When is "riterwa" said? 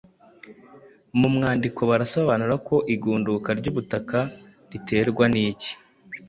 4.71-5.25